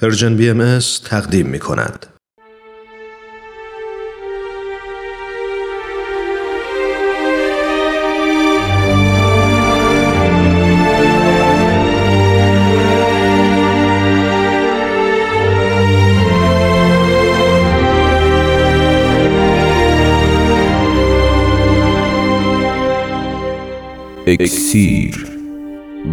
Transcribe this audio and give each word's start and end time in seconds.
پرژن 0.00 0.36
بی 0.36 0.50
ام 0.50 0.78
تقدیم 1.04 1.46
می 1.46 1.58
کند. 1.58 2.06
اکسیر 24.26 25.26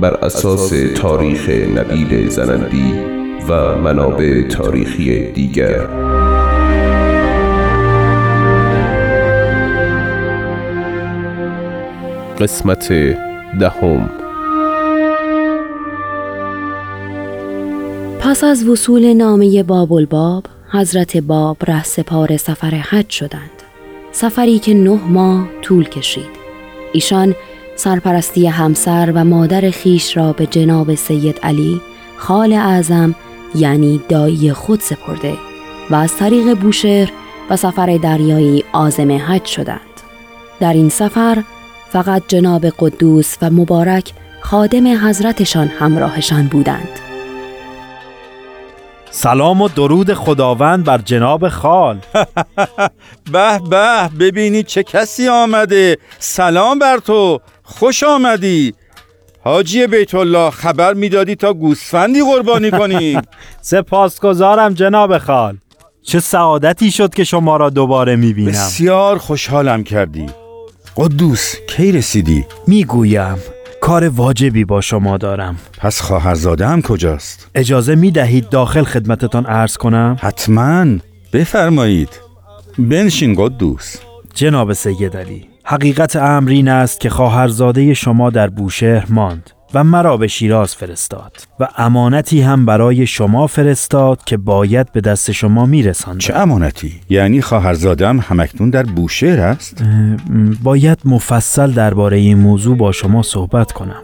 بر 0.01 0.13
اساس 0.13 0.73
تاریخ 0.95 1.49
نبیل 1.49 2.29
زنندی 2.29 3.16
و 3.49 3.77
منابع 3.77 4.41
تاریخی 4.41 5.31
دیگر. 5.31 5.87
قسمت 12.39 12.93
دهم. 13.59 14.09
پس 18.19 18.43
از 18.43 18.67
وصول 18.67 19.13
نامه 19.13 19.63
باب 19.63 19.93
الباب 19.93 20.43
حضرت 20.71 21.17
باب 21.17 21.57
ره 21.67 21.83
سپار 21.83 22.37
سفر 22.37 22.69
حج 22.69 23.09
شدند. 23.09 23.51
سفری 24.11 24.59
که 24.59 24.73
نه 24.73 24.99
ماه 25.07 25.47
طول 25.61 25.83
کشید. 25.83 26.37
ایشان 26.93 27.35
سرپرستی 27.75 28.47
همسر 28.47 29.11
و 29.15 29.25
مادر 29.25 29.69
خیش 29.69 30.17
را 30.17 30.33
به 30.33 30.45
جناب 30.45 30.95
سید 30.95 31.39
علی 31.43 31.81
خال 32.17 32.53
اعظم 32.53 33.15
یعنی 33.55 34.01
دایی 34.09 34.53
خود 34.53 34.79
سپرده 34.79 35.37
و 35.89 35.95
از 35.95 36.17
طریق 36.17 36.53
بوشهر 36.53 37.11
و 37.49 37.55
سفر 37.55 37.97
دریایی 38.03 38.63
آزم 38.73 39.11
حج 39.11 39.45
شدند. 39.45 39.81
در 40.59 40.73
این 40.73 40.89
سفر 40.89 41.43
فقط 41.89 42.23
جناب 42.27 42.65
قدوس 42.65 43.35
و 43.41 43.49
مبارک 43.49 44.13
خادم 44.41 45.07
حضرتشان 45.07 45.67
همراهشان 45.67 46.47
بودند. 46.47 46.99
سلام 49.09 49.61
و 49.61 49.67
درود 49.67 50.13
خداوند 50.13 50.85
بر 50.85 50.97
جناب 50.97 51.49
خال. 51.49 51.99
به 53.31 53.59
به 53.69 54.09
ببینید 54.19 54.65
چه 54.65 54.83
کسی 54.83 55.27
آمده. 55.27 55.97
سلام 56.19 56.79
بر 56.79 56.97
تو. 56.97 57.39
خوش 57.63 58.03
آمدی. 58.03 58.73
حاجی 59.47 59.87
بیت 59.87 60.15
الله 60.15 60.49
خبر 60.49 60.93
می‌دادی 60.93 61.35
تا 61.35 61.53
گوسفندی 61.53 62.21
قربانی 62.23 62.71
کنی؟ 62.71 63.17
سپاسگزارم 63.61 64.73
جناب 64.73 65.17
خال. 65.17 65.57
چه 66.03 66.19
سعادتی 66.19 66.91
شد 66.91 67.13
که 67.13 67.23
شما 67.23 67.57
را 67.57 67.69
دوباره 67.69 68.15
می‌بینم. 68.15 68.51
بسیار 68.51 69.17
خوشحالم 69.17 69.83
کردی. 69.83 70.25
قدوس 70.97 71.55
کی 71.69 71.91
رسیدی؟ 71.91 72.45
می‌گویم 72.67 73.37
کار 73.81 74.09
واجبی 74.09 74.65
با 74.65 74.81
شما 74.81 75.17
دارم. 75.17 75.57
پس 75.77 76.01
خواهرزاده 76.01 76.67
هم 76.67 76.81
کجاست؟ 76.81 77.49
اجازه 77.55 77.95
می‌دهید 77.95 78.49
داخل 78.49 78.83
خدمتتان 78.83 79.45
عرض 79.45 79.77
کنم؟ 79.77 80.17
حتما. 80.19 80.85
بفرمایید. 81.33 82.09
بنشین 82.79 83.35
قدوس. 83.37 83.95
جناب 84.33 84.73
سید 84.73 85.17
علی. 85.17 85.56
حقیقت 85.69 86.15
امر 86.15 86.49
این 86.49 86.67
است 86.67 86.99
که 86.99 87.09
خواهرزاده 87.09 87.93
شما 87.93 88.29
در 88.29 88.47
بوشهر 88.47 89.05
ماند 89.09 89.49
و 89.73 89.83
مرا 89.83 90.17
به 90.17 90.27
شیراز 90.27 90.75
فرستاد 90.75 91.37
و 91.59 91.67
امانتی 91.77 92.41
هم 92.41 92.65
برای 92.65 93.07
شما 93.07 93.47
فرستاد 93.47 94.23
که 94.23 94.37
باید 94.37 94.91
به 94.91 95.01
دست 95.01 95.31
شما 95.31 95.65
میرساند 95.65 96.19
چه 96.19 96.35
امانتی؟ 96.35 96.99
یعنی 97.09 97.41
خواهرزادم 97.41 98.19
همکنون 98.19 98.69
در 98.69 98.83
بوشهر 98.83 99.39
است؟ 99.39 99.83
باید 100.63 100.97
مفصل 101.05 101.71
درباره 101.71 102.17
این 102.17 102.37
موضوع 102.37 102.77
با 102.77 102.91
شما 102.91 103.21
صحبت 103.21 103.71
کنم 103.71 104.03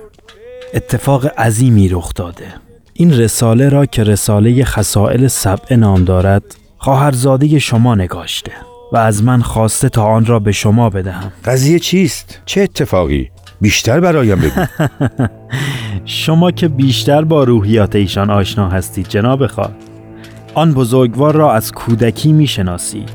اتفاق 0.74 1.26
عظیمی 1.40 1.90
رخ 1.90 2.14
داده 2.14 2.48
این 2.94 3.14
رساله 3.14 3.70
را 3.70 3.86
که 3.86 4.04
رساله 4.04 4.64
خسائل 4.64 5.28
سبع 5.28 5.76
نام 5.76 6.04
دارد 6.04 6.44
خواهرزاده 6.78 7.60
شما 7.60 7.96
نگاشته 7.96 8.52
و 8.94 8.98
از 8.98 9.24
من 9.24 9.42
خواسته 9.42 9.90
تا 9.90 10.04
آن 10.04 10.26
را 10.26 10.40
به 10.40 10.52
شما 10.52 10.90
بدهم. 10.90 11.32
قضیه 11.46 11.80
چیست؟ 11.80 12.40
چه 12.46 12.62
اتفاقی؟ 12.62 13.30
بیشتر 13.62 14.00
برایم 14.00 14.40
بگو. 14.40 14.66
شما 16.06 16.52
که 16.52 16.68
بیشتر 16.68 17.24
با 17.24 17.44
روحیات 17.44 17.96
ایشان 17.96 18.30
آشنا 18.30 18.70
هستید 18.70 19.08
جناب 19.08 19.48
خال 19.48 19.72
آن 20.54 20.74
بزرگوار 20.74 21.36
را 21.36 21.54
از 21.54 21.72
کودکی 21.72 22.34
می‌شناسید 22.34 23.10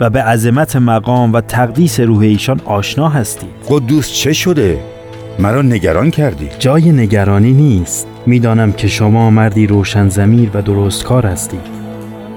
و 0.00 0.10
به 0.10 0.22
عظمت 0.22 0.76
مقام 0.76 1.32
و 1.32 1.40
تقدیس 1.40 2.00
روح 2.00 2.20
ایشان 2.20 2.60
آشنا 2.64 3.08
هستید. 3.08 3.50
قدوس 3.68 4.12
چه 4.12 4.32
شده؟ 4.32 4.78
مرا 5.38 5.62
نگران 5.62 6.10
کردی. 6.10 6.48
جای 6.58 6.92
نگرانی 6.92 7.52
نیست. 7.52 8.06
می‌دانم 8.26 8.72
که 8.72 8.88
شما 8.88 9.30
مردی 9.30 9.66
روشن 9.66 10.08
زمیر 10.08 10.50
و 10.54 10.62
درستکار 10.62 11.26
هستید. 11.26 11.79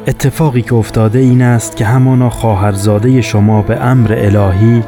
اتفاقی 0.08 0.62
که 0.62 0.76
افتاده 0.76 1.20
این 1.20 1.42
است 1.42 1.76
که 1.76 1.86
همانا 1.86 2.30
خواهرزاده 2.30 3.22
شما 3.22 3.62
به 3.62 3.82
امر 3.82 4.14
الهی 4.18 4.84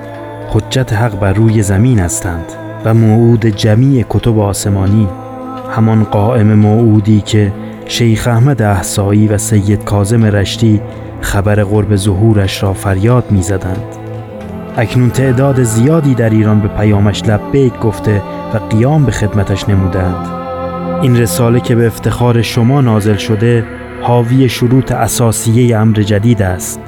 حجت 0.50 0.94
حق 0.94 1.20
بر 1.20 1.34
روی 1.34 1.62
زمین 1.62 2.00
هستند 2.00 2.46
و 2.86 2.94
موعود 2.94 3.46
جمیع 3.46 4.06
کتب 4.10 4.40
آسمانی 4.40 5.08
همان 5.72 6.04
قائم 6.04 6.54
موعودی 6.54 7.22
که 7.22 7.54
شیخ 7.86 8.28
احمد 8.28 8.62
احسایی 8.62 9.28
و 9.28 9.38
سید 9.38 9.84
کازم 9.84 10.26
رشتی 10.26 10.82
خبر 11.22 11.64
قرب 11.64 11.96
ظهورش 11.96 12.64
را 12.64 12.74
فریاد 12.74 13.32
می 13.32 13.42
زدند. 13.42 13.86
اکنون 14.78 15.10
تعداد 15.10 15.64
زیادی 15.64 16.16
در 16.16 16.30
ایران 16.30 16.60
به 16.60 16.68
پیامش 16.68 17.24
لبیک 17.24 17.80
گفته 17.80 18.22
و 18.54 18.58
قیام 18.58 19.06
به 19.06 19.12
خدمتش 19.12 19.70
نمودند. 19.70 20.28
این 21.02 21.18
رساله 21.18 21.60
که 21.60 21.76
به 21.76 21.88
افتخار 21.88 22.42
شما 22.42 22.82
نازل 22.82 23.16
شده 23.16 23.64
حاوی 24.02 24.50
شروط 24.50 24.92
اساسیه 24.92 25.78
امر 25.78 25.96
جدید 25.96 26.42
است. 26.42 26.80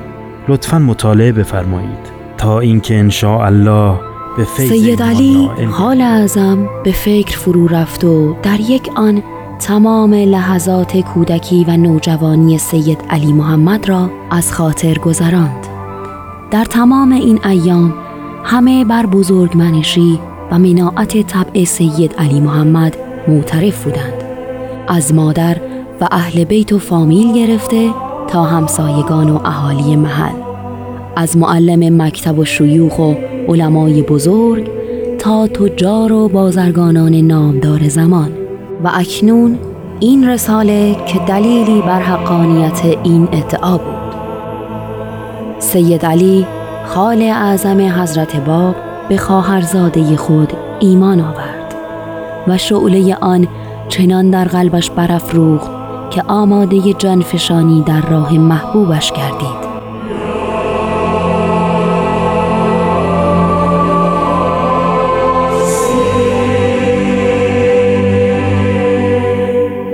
لطفا 0.47 0.79
مطالعه 0.79 1.31
بفرمایید. 1.31 2.17
تا 2.37 2.59
اینکه 2.59 2.99
ان 2.99 3.11
الله 3.23 3.99
به 4.37 4.43
فیض 4.43 4.69
سید 4.69 5.01
علی 5.01 5.49
حال 5.71 6.01
اعظم 6.01 6.69
به 6.83 6.91
فکر 6.91 7.37
فرو 7.37 7.67
رفت 7.67 8.03
و 8.03 8.35
در 8.43 8.59
یک 8.59 8.89
آن 8.95 9.23
تمام 9.59 10.13
لحظات 10.13 10.97
کودکی 10.97 11.65
و 11.67 11.77
نوجوانی 11.77 12.57
سید 12.57 12.99
علی 13.09 13.33
محمد 13.33 13.89
را 13.89 14.09
از 14.31 14.53
خاطر 14.53 14.93
گذراند. 14.93 15.67
در 16.51 16.65
تمام 16.65 17.11
این 17.11 17.39
ایام 17.45 17.93
همه 18.43 18.85
بر 18.85 19.05
بزرگمنشی 19.05 20.19
و 20.51 20.59
مناعت 20.59 21.27
طبع 21.27 21.63
سید 21.63 22.13
علی 22.17 22.39
محمد 22.39 22.97
معترف 23.27 23.83
بودند. 23.83 24.23
از 24.87 25.13
مادر 25.13 25.57
و 26.01 26.07
اهل 26.11 26.43
بیت 26.43 26.73
و 26.73 26.79
فامیل 26.79 27.33
گرفته 27.33 27.89
تا 28.27 28.43
همسایگان 28.43 29.29
و 29.29 29.39
اهالی 29.45 29.95
محل. 29.95 30.35
از 31.15 31.37
معلم 31.37 32.01
مکتب 32.01 32.39
و 32.39 32.45
شیوخ 32.45 32.99
و 32.99 33.13
علمای 33.47 34.01
بزرگ 34.01 34.69
تا 35.19 35.47
تجار 35.47 36.11
و 36.11 36.29
بازرگانان 36.29 37.13
نامدار 37.15 37.87
زمان. 37.87 38.31
و 38.83 38.91
اکنون 38.93 39.59
این 39.99 40.29
رساله 40.29 40.95
که 41.07 41.19
دلیلی 41.19 41.81
بر 41.81 42.01
حقانیت 42.01 42.85
این 43.03 43.27
ادعا 43.31 43.77
بود. 43.77 44.17
سید 45.59 46.05
علی 46.05 46.45
خال 46.85 47.21
اعظم 47.21 48.01
حضرت 48.01 48.35
باب 48.35 48.75
به 49.09 49.17
خواهرزاده 49.17 50.15
خود 50.15 50.53
ایمان 50.79 51.19
آورد 51.19 51.75
و 52.47 52.57
شعله 52.57 53.15
آن 53.15 53.47
چنان 53.89 54.29
در 54.29 54.45
قلبش 54.45 54.89
برافروخت 54.91 55.76
که 56.09 56.23
آماده 56.27 56.93
جانفشانی 56.93 57.81
در 57.81 58.01
راه 58.01 58.33
محبوبش 58.33 59.11
گردید. 59.11 59.67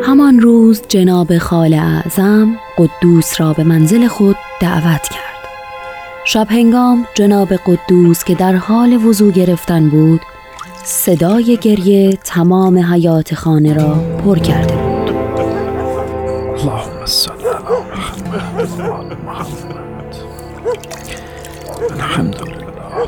همان 0.04 0.40
روز 0.40 0.82
جناب 0.88 1.38
خال 1.38 1.74
اعظم 1.74 2.56
قدوس 2.78 3.42
را 3.42 3.54
به 3.54 3.64
منزل 3.64 4.08
خود 4.08 4.36
دعوت 4.62 5.02
کرد. 5.02 5.34
شب 6.26 6.48
هنگام 6.50 7.06
جناب 7.16 7.54
قدوس 7.54 8.24
که 8.24 8.36
در 8.36 8.56
حال 8.56 9.06
وضوع 9.06 9.32
گرفتن 9.32 9.90
بود 9.90 10.22
صدای 10.84 11.58
گریه 11.62 12.18
تمام 12.24 12.78
حیات 12.78 13.36
خانه 13.36 13.74
را 13.74 13.96
پر 14.26 14.40
کرده 14.40 14.83
اللهم 16.64 17.06
صل 17.06 17.32
على 17.48 17.78
محمد 17.94 18.80
وعلى 18.80 19.16
محمد. 19.26 20.16
الحمد 21.92 22.42
لله 22.42 23.08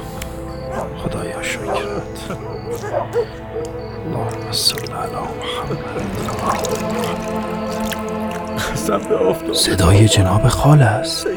خدایا 1.03 1.41
شکرت. 1.41 2.37
اللهم 4.05 4.51
صل 4.51 4.93
على 4.93 5.21
محمد. 5.39 5.79
صدای 9.53 10.07
جناب 10.07 10.47
خال 10.47 10.81
است. 10.81 11.27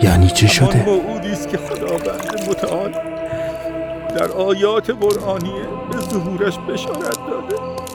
یعنی 0.00 0.30
چه 0.30 0.46
شده؟ 0.46 0.84
موعودی 0.84 1.32
است 1.32 1.48
که 1.48 1.56
خداوند 1.56 2.48
متعال 2.48 2.92
در 4.16 4.32
آیات 4.32 4.90
قرآنیه 4.90 5.62
به 5.92 5.98
ظهورش 5.98 6.58
بشارت 6.58 7.18
داده. 7.30 7.85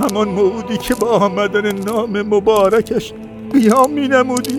همان 0.00 0.28
موعودی 0.28 0.76
که 0.76 0.94
با 0.94 1.08
آمدن 1.08 1.72
نام 1.72 2.22
مبارکش 2.22 3.12
قیام 3.52 3.92
می 3.92 4.08
نمودی 4.08 4.58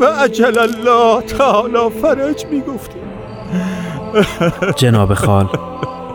و 0.00 0.04
عجل 0.04 0.58
الله 0.58 1.22
تعالی 1.22 1.90
فرج 2.02 2.46
می 2.46 2.60
گفتی 2.60 3.00
جناب 4.76 5.14
خال 5.14 5.48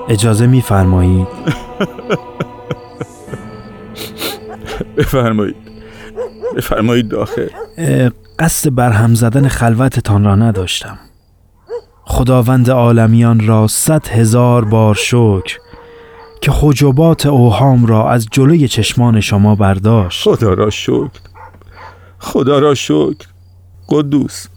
اجازه 0.10 0.48
میفرمایید؟ 0.48 1.28
بفرمایید. 4.98 5.56
بفرمایید 6.58 7.08
داخل. 7.08 7.48
قصد 8.40 8.76
برهم 8.76 9.14
زدن 9.16 9.48
خلوتتان 9.48 10.24
را 10.24 10.36
نداشتم. 10.36 11.00
خداوند 12.06 12.70
عالمیان 12.70 13.48
را 13.48 13.68
صد 13.68 14.08
هزار 14.08 14.66
بار 14.66 14.96
شکر 14.96 15.58
که 16.42 16.52
حجبات 16.56 17.26
اوهام 17.26 17.86
را 17.86 18.12
از 18.12 18.28
جلوی 18.32 18.68
چشمان 18.68 19.20
شما 19.20 19.56
برداشت. 19.56 20.24
خدا 20.24 20.54
را 20.54 20.70
شکر. 20.70 21.10
خدا 22.20 22.60
را 22.60 22.76
شکر. 22.76 23.28
قدوس 23.90 24.48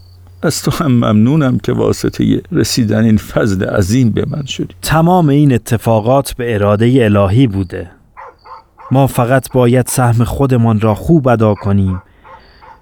از 0.43 0.63
تو 0.63 0.71
هم 0.71 0.93
ممنونم 0.93 1.59
که 1.59 1.73
واسطه 1.73 2.43
رسیدن 2.53 3.05
این 3.05 3.17
فضل 3.17 3.65
عظیم 3.65 4.11
به 4.11 4.25
من 4.29 4.45
شدی. 4.45 4.75
تمام 4.83 5.29
این 5.29 5.53
اتفاقات 5.53 6.33
به 6.33 6.55
اراده 6.55 7.05
الهی 7.05 7.47
بوده. 7.47 7.91
ما 8.91 9.07
فقط 9.07 9.53
باید 9.53 9.87
سهم 9.87 10.25
خودمان 10.25 10.81
را 10.81 10.95
خوب 10.95 11.29
ادا 11.29 11.55
کنیم 11.55 12.03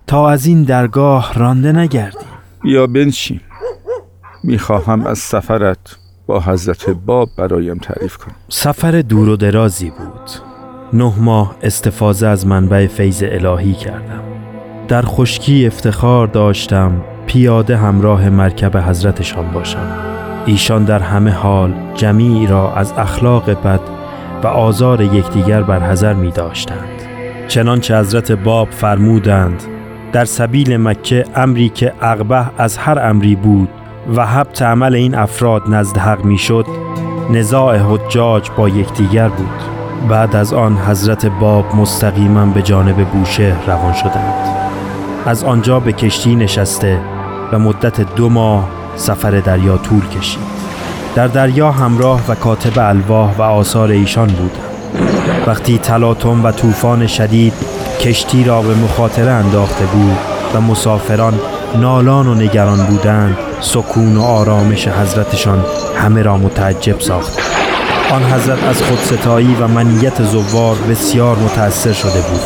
تا 0.06 0.30
از 0.30 0.46
این 0.46 0.62
درگاه 0.62 1.34
رانده 1.34 1.72
نگردیم. 1.72 2.28
بیا 2.62 2.86
بنشین. 2.86 3.40
می‌خواهم 4.44 5.06
از 5.06 5.18
سفرت 5.18 5.96
با 6.26 6.40
حضرت 6.40 6.90
باب 6.90 7.28
برایم 7.36 7.78
تعریف 7.78 8.16
کنی 8.16 8.34
سفر 8.48 9.00
دور 9.00 9.28
و 9.28 9.36
درازی 9.36 9.90
بود. 9.90 10.30
نه 10.92 11.12
ماه 11.20 11.56
استفاده 11.62 12.28
از 12.28 12.46
منبع 12.46 12.86
فیض 12.86 13.22
الهی 13.26 13.74
کردم. 13.74 14.22
در 14.88 15.02
خشکی 15.02 15.66
افتخار 15.66 16.26
داشتم 16.26 16.92
پیاده 17.26 17.76
همراه 17.76 18.28
مرکب 18.28 18.76
حضرتشان 18.76 19.50
باشم. 19.50 19.98
ایشان 20.46 20.84
در 20.84 20.98
همه 20.98 21.30
حال 21.30 21.74
جمیع 21.94 22.48
را 22.48 22.74
از 22.74 22.92
اخلاق 22.96 23.50
بد 23.50 23.80
و 24.42 24.46
آزار 24.46 25.00
یکدیگر 25.00 25.62
برحذر 25.62 26.14
می 26.14 26.30
داشتند. 26.30 27.02
چنانچه 27.48 27.98
حضرت 27.98 28.32
باب 28.32 28.70
فرمودند 28.70 29.62
در 30.12 30.24
سبیل 30.24 30.76
مکه 30.76 31.24
امری 31.34 31.68
که 31.68 31.92
اقبه 32.00 32.46
از 32.58 32.78
هر 32.78 32.98
امری 32.98 33.36
بود 33.36 33.68
و 34.14 34.26
حبت 34.26 34.62
عمل 34.62 34.94
این 34.94 35.14
افراد 35.14 35.62
نزد 35.68 35.98
حق 35.98 36.24
می‌شد 36.24 36.66
نزاع 37.30 37.78
حجاج 37.78 38.50
با 38.56 38.68
یکدیگر 38.68 39.28
بود. 39.28 39.62
بعد 40.08 40.36
از 40.36 40.52
آن 40.52 40.78
حضرت 40.78 41.26
باب 41.26 41.74
مستقیما 41.74 42.46
به 42.46 42.62
جانب 42.62 43.04
بوشهر 43.04 43.66
روان 43.66 43.92
شدند. 43.92 44.34
از 45.26 45.44
آنجا 45.44 45.80
به 45.80 45.92
کشتی 45.92 46.36
نشسته 46.36 47.00
و 47.52 47.58
مدت 47.58 48.14
دو 48.14 48.28
ماه 48.28 48.68
سفر 48.96 49.30
دریا 49.30 49.76
طول 49.76 50.08
کشید. 50.08 50.56
در 51.14 51.26
دریا 51.26 51.70
همراه 51.70 52.20
و 52.28 52.34
کاتب 52.34 52.78
الواح 52.78 53.36
و 53.36 53.42
آثار 53.42 53.90
ایشان 53.90 54.28
بودم 54.28 54.66
وقتی 55.46 55.78
تلاطم 55.78 56.44
و 56.44 56.52
طوفان 56.52 57.06
شدید 57.06 57.52
کشتی 58.00 58.44
را 58.44 58.62
به 58.62 58.74
مخاطره 58.74 59.30
انداخته 59.30 59.84
بود 59.84 60.16
و 60.54 60.60
مسافران 60.60 61.34
نالان 61.80 62.26
و 62.26 62.34
نگران 62.34 62.86
بودند 62.86 63.36
سکون 63.60 64.16
و 64.16 64.22
آرامش 64.22 64.88
حضرتشان 64.88 65.64
همه 65.96 66.22
را 66.22 66.36
متعجب 66.36 67.00
ساخت. 67.00 67.38
آن 68.12 68.22
حضرت 68.22 68.64
از 68.64 68.82
خودستایی 68.82 69.56
و 69.60 69.68
منیت 69.68 70.22
زوار 70.22 70.76
بسیار 70.90 71.36
متأثر 71.36 71.92
شده 71.92 72.20
بود. 72.20 72.40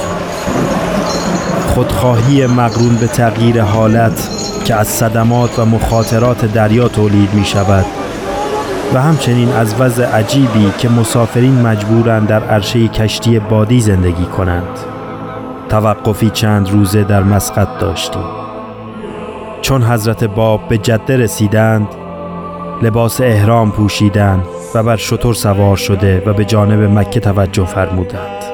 خودخواهی 1.74 2.46
مقرون 2.46 2.96
به 2.96 3.06
تغییر 3.06 3.62
حالت 3.62 4.28
که 4.64 4.74
از 4.74 4.88
صدمات 4.88 5.58
و 5.58 5.64
مخاطرات 5.64 6.52
دریا 6.52 6.88
تولید 6.88 7.34
می 7.34 7.44
شود 7.44 7.84
و 8.94 9.02
همچنین 9.02 9.52
از 9.52 9.74
وضع 9.78 10.04
عجیبی 10.04 10.72
که 10.78 10.88
مسافرین 10.88 11.60
مجبورند 11.60 12.28
در 12.28 12.44
عرشه 12.44 12.88
کشتی 12.88 13.38
بادی 13.38 13.80
زندگی 13.80 14.24
کنند. 14.24 14.78
توقفی 15.68 16.30
چند 16.30 16.70
روزه 16.70 17.04
در 17.04 17.22
مسقط 17.22 17.68
داشتیم. 17.80 18.49
چون 19.70 19.82
حضرت 19.82 20.24
باب 20.24 20.68
به 20.68 20.78
جده 20.78 21.16
رسیدند 21.16 21.86
لباس 22.82 23.20
احرام 23.20 23.70
پوشیدند 23.70 24.44
و 24.74 24.82
بر 24.82 24.96
شتر 24.96 25.32
سوار 25.32 25.76
شده 25.76 26.22
و 26.26 26.32
به 26.32 26.44
جانب 26.44 26.98
مکه 26.98 27.20
توجه 27.20 27.64
فرمودند. 27.64 28.44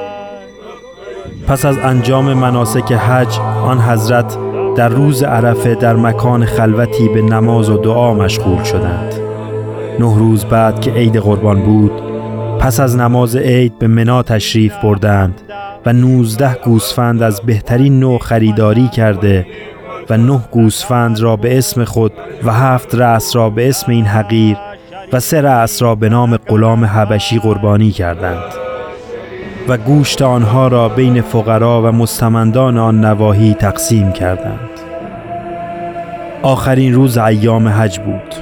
پس 1.47 1.65
از 1.65 1.77
انجام 1.77 2.33
مناسک 2.33 2.91
حج 2.91 3.39
آن 3.63 3.79
حضرت 3.79 4.37
در 4.75 4.89
روز 4.89 5.23
عرفه 5.23 5.75
در 5.75 5.95
مکان 5.95 6.45
خلوتی 6.45 7.09
به 7.09 7.21
نماز 7.21 7.69
و 7.69 7.77
دعا 7.77 8.13
مشغول 8.13 8.63
شدند. 8.63 9.13
نه 9.99 10.17
روز 10.17 10.45
بعد 10.45 10.81
که 10.81 10.91
عید 10.91 11.17
قربان 11.17 11.61
بود 11.61 12.01
پس 12.59 12.79
از 12.79 12.95
نماز 12.95 13.35
عید 13.35 13.79
به 13.79 13.87
منا 13.87 14.23
تشریف 14.23 14.73
بردند 14.83 15.41
و 15.85 15.93
نوزده 15.93 16.57
گوسفند 16.63 17.23
از 17.23 17.41
بهترین 17.41 17.99
نوع 17.99 18.19
خریداری 18.19 18.87
کرده 18.87 19.45
و 20.09 20.17
نه 20.17 20.39
گوسفند 20.51 21.19
را 21.19 21.35
به 21.35 21.57
اسم 21.57 21.83
خود 21.83 22.11
و 22.43 22.53
هفت 22.53 22.95
رأس 22.95 23.35
را 23.35 23.49
به 23.49 23.69
اسم 23.69 23.91
این 23.91 24.05
حقیر 24.05 24.57
و 25.13 25.19
سه 25.19 25.41
رأس 25.41 25.81
را 25.81 25.95
به 25.95 26.09
نام 26.09 26.37
غلام 26.37 26.85
حبشی 26.85 27.39
قربانی 27.39 27.91
کردند. 27.91 28.53
و 29.67 29.77
گوشت 29.77 30.21
آنها 30.21 30.67
را 30.67 30.89
بین 30.89 31.21
فقرا 31.21 31.81
و 31.81 31.85
مستمندان 31.85 32.77
آن 32.77 33.05
نواحی 33.05 33.53
تقسیم 33.53 34.11
کردند. 34.11 34.69
آخرین 36.41 36.93
روز 36.93 37.17
ایام 37.17 37.67
حج 37.67 37.99
بود. 37.99 38.35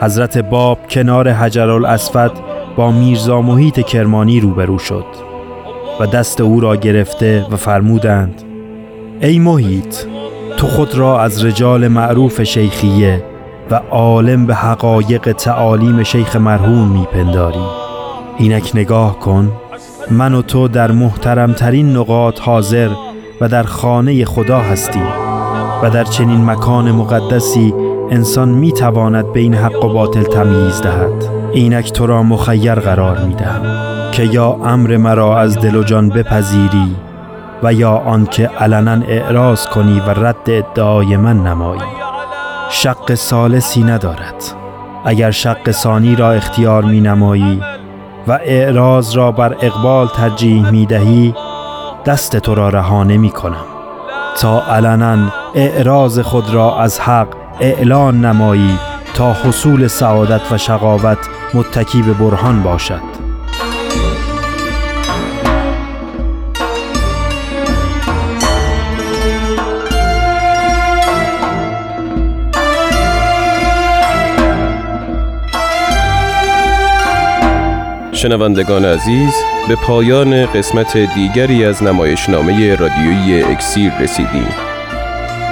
حضرت 0.00 0.38
باب 0.38 0.78
کنار 0.90 1.28
حجر 1.28 1.70
الاسود 1.70 2.32
با 2.76 2.90
میرزا 2.90 3.42
محیط 3.42 3.80
کرمانی 3.80 4.40
روبرو 4.40 4.78
شد 4.78 5.04
و 6.00 6.06
دست 6.06 6.40
او 6.40 6.60
را 6.60 6.76
گرفته 6.76 7.46
و 7.50 7.56
فرمودند 7.56 8.42
ای 9.20 9.38
محیط 9.38 9.96
تو 10.64 10.70
خود 10.70 10.94
را 10.94 11.20
از 11.20 11.44
رجال 11.44 11.88
معروف 11.88 12.42
شیخیه 12.42 13.24
و 13.70 13.74
عالم 13.90 14.46
به 14.46 14.54
حقایق 14.54 15.32
تعالیم 15.32 16.02
شیخ 16.02 16.36
مرحوم 16.36 16.88
میپنداری. 16.88 17.64
اینک 18.38 18.70
نگاه 18.74 19.18
کن 19.18 19.52
من 20.10 20.34
و 20.34 20.42
تو 20.42 20.68
در 20.68 20.92
محترمترین 20.92 21.96
نقاط 21.96 22.40
حاضر 22.40 22.90
و 23.40 23.48
در 23.48 23.62
خانه 23.62 24.24
خدا 24.24 24.58
هستیم 24.58 25.06
و 25.82 25.90
در 25.90 26.04
چنین 26.04 26.44
مکان 26.44 26.92
مقدسی 26.92 27.74
انسان 28.10 28.48
می 28.48 28.72
تواند 28.72 29.32
بین 29.32 29.54
حق 29.54 29.84
و 29.84 29.88
باطل 29.88 30.22
تمییز 30.22 30.82
دهد. 30.82 31.24
اینک 31.52 31.92
تو 31.92 32.06
را 32.06 32.22
مخیر 32.22 32.74
قرار 32.74 33.18
می 33.18 33.34
دهم 33.34 33.62
که 34.12 34.24
یا 34.24 34.58
امر 34.64 34.96
مرا 34.96 35.38
از 35.38 35.58
دل 35.58 35.76
و 35.76 35.82
جان 35.82 36.08
بپذیری 36.08 36.96
و 37.64 37.72
یا 37.72 37.96
آنکه 37.96 38.50
علنا 38.60 39.06
اعراض 39.08 39.66
کنی 39.66 40.00
و 40.00 40.10
رد 40.10 40.36
ادعای 40.46 41.16
من 41.16 41.42
نمایی. 41.42 41.82
شق 42.70 43.14
سالسی 43.14 43.82
ندارد. 43.82 44.34
اگر 45.04 45.30
شق 45.30 45.70
ثانی 45.70 46.16
را 46.16 46.32
اختیار 46.32 46.84
می 46.84 47.00
نمایی 47.00 47.62
و 48.28 48.32
اعراض 48.32 49.16
را 49.16 49.32
بر 49.32 49.56
اقبال 49.60 50.08
ترجیح 50.08 50.70
می 50.70 50.86
دهی 50.86 51.34
دست 52.06 52.36
تو 52.36 52.54
را 52.54 52.68
رها 52.68 53.04
نمی 53.04 53.30
کنم. 53.30 53.64
تا 54.40 54.62
علنا 54.62 55.18
اعراض 55.54 56.18
خود 56.18 56.54
را 56.54 56.78
از 56.78 57.00
حق 57.00 57.28
اعلان 57.60 58.24
نمایی 58.24 58.78
تا 59.14 59.32
حصول 59.32 59.86
سعادت 59.86 60.52
و 60.52 60.58
شقاوت 60.58 61.18
متکی 61.54 62.02
به 62.02 62.12
برهان 62.12 62.62
باشد. 62.62 63.13
شنوندگان 78.24 78.84
عزیز 78.84 79.34
به 79.68 79.76
پایان 79.76 80.46
قسمت 80.46 80.96
دیگری 80.96 81.64
از 81.64 81.82
نمایشنامه 81.82 82.74
رادیویی 82.74 83.42
اکسیر 83.42 83.92
رسیدیم. 84.00 84.48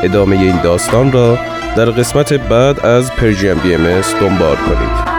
ادامه 0.02 0.36
این 0.36 0.60
داستان 0.62 1.12
را 1.12 1.38
در 1.76 1.84
قسمت 1.84 2.32
بعد 2.32 2.86
از 2.86 3.12
پرژیم 3.12 3.54
بی 3.54 3.74
ام 3.74 4.00
دنبال 4.20 4.56
کنید. 4.56 5.11